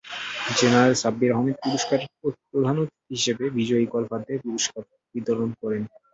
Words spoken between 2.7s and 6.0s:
অতিথি হিসেবে বিজয়ী গলফারদের পুরস্কার বিতরণ করেন।